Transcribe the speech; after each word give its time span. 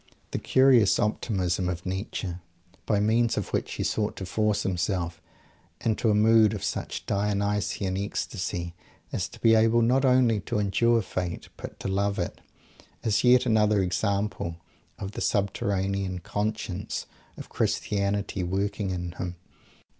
The 0.31 0.39
curious 0.39 0.97
"optimism" 0.97 1.69
of 1.69 1.85
Nietzsche, 1.85 2.33
by 2.87 2.99
means 2.99 3.37
of 3.37 3.49
which 3.53 3.73
he 3.73 3.83
sought 3.83 4.15
to 4.15 4.25
force 4.25 4.63
himself 4.63 5.21
into 5.79 6.09
a 6.09 6.15
mood 6.15 6.55
of 6.55 6.63
such 6.63 7.05
Dionysian 7.05 7.95
ecstasy 7.95 8.73
as 9.13 9.27
to 9.29 9.39
be 9.39 9.53
able 9.53 9.83
not 9.83 10.03
only 10.03 10.39
to 10.39 10.57
endure 10.57 11.03
Fate, 11.03 11.49
but 11.55 11.79
to 11.81 11.87
"love" 11.87 12.17
it, 12.17 12.41
is 13.03 13.23
yet 13.23 13.45
another 13.45 13.79
example 13.83 14.55
of 14.97 15.11
the 15.11 15.21
subterranean 15.21 16.17
"conscience" 16.17 17.05
of 17.37 17.49
Christianity 17.49 18.41
working 18.41 18.89
in 18.89 19.11
him. 19.11 19.35